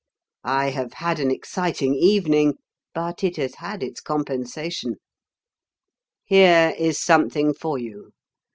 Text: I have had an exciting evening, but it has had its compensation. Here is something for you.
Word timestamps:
I 0.43 0.71
have 0.71 0.93
had 0.93 1.19
an 1.19 1.29
exciting 1.29 1.93
evening, 1.93 2.55
but 2.91 3.23
it 3.23 3.35
has 3.35 3.53
had 3.53 3.83
its 3.83 4.01
compensation. 4.01 4.95
Here 6.25 6.73
is 6.79 6.99
something 6.99 7.53
for 7.53 7.77
you. 7.77 8.09